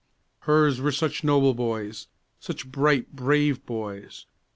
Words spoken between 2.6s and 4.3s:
bright, brave boys!